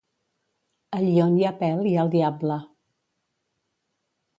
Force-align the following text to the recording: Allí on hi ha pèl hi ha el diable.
Allí 1.01 1.13
on 1.27 1.37
hi 1.41 1.47
ha 1.49 1.53
pèl 1.61 1.85
hi 1.91 1.95
ha 1.97 2.03
el 2.09 2.13
diable. 2.19 2.61